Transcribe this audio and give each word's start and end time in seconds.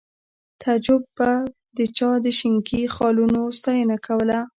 تعجب 0.61 1.01
به 1.17 1.29
د 1.77 1.79
چا 1.97 2.11
د 2.25 2.27
شینکي 2.39 2.81
خالونو 2.95 3.41
ستاینه 3.57 3.97
کوله 4.07 4.39